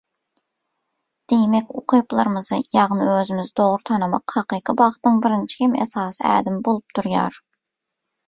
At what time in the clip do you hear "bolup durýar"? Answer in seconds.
6.71-7.39